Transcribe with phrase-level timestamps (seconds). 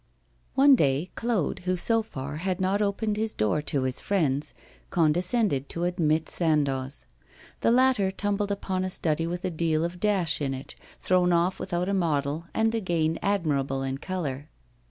[0.55, 4.55] One day Claude, who, so far, had not opened his door to his friends,
[4.89, 7.05] condescended to admit Sandoz.
[7.59, 11.59] The latter tumbled upon a study with a deal of dash in it, thrown off
[11.59, 14.49] without a model, and again admirable in colour.